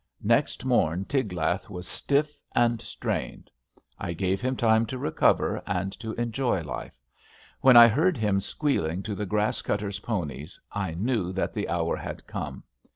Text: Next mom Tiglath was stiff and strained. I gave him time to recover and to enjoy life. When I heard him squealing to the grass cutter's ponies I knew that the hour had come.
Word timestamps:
Next 0.23 0.65
mom 0.65 1.05
Tiglath 1.05 1.69
was 1.69 1.87
stiff 1.87 2.35
and 2.55 2.81
strained. 2.81 3.51
I 3.99 4.13
gave 4.13 4.41
him 4.41 4.55
time 4.55 4.87
to 4.87 4.97
recover 4.97 5.61
and 5.67 5.93
to 5.99 6.13
enjoy 6.13 6.63
life. 6.63 6.99
When 7.59 7.77
I 7.77 7.87
heard 7.87 8.17
him 8.17 8.39
squealing 8.39 9.03
to 9.03 9.13
the 9.13 9.27
grass 9.27 9.61
cutter's 9.61 9.99
ponies 9.99 10.59
I 10.71 10.95
knew 10.95 11.31
that 11.33 11.53
the 11.53 11.69
hour 11.69 11.95
had 11.95 12.25
come. 12.25 12.63